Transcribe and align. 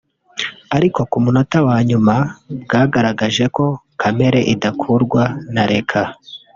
ariko 0.77 0.99
ku 1.09 1.17
munota 1.23 1.57
wa 1.67 1.77
nyuma 1.89 2.15
bwagaragaje 2.63 3.45
ko 3.55 3.65
kamere 4.01 4.39
idakurwa 4.53 5.23
na 5.53 5.63
reka 5.71 6.01